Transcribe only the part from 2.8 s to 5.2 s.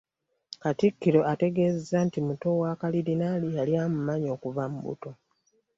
Kalidinaali yali amumanyi okuva mu buto